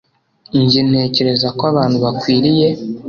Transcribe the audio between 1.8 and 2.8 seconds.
bakwiriye